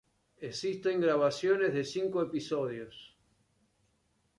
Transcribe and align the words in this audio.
Existen 0.39 0.99
grabaciones 0.99 1.75
de 1.75 1.83
cinco 1.83 2.23
episodios. 2.23 3.15